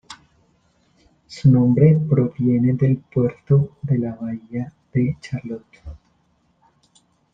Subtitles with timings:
[1.27, 5.77] Su nombre proviene del puerto de la bahía de Charlotte.